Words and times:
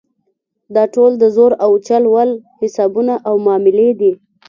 دا 0.75 0.83
ټول 0.93 1.11
د 1.17 1.23
زور 1.35 1.51
او 1.65 1.71
چل 1.87 2.03
ول 2.13 2.31
حسابونه 2.59 3.13
او 3.27 3.35
معاملې 3.45 3.89
دي. 3.99 4.11